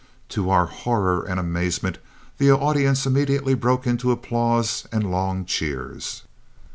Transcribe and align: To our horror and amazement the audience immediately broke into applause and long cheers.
To 0.29 0.49
our 0.49 0.65
horror 0.65 1.21
and 1.27 1.39
amazement 1.39 1.99
the 2.39 2.49
audience 2.49 3.05
immediately 3.05 3.53
broke 3.53 3.85
into 3.85 4.09
applause 4.11 4.87
and 4.91 5.11
long 5.11 5.45
cheers. 5.45 6.23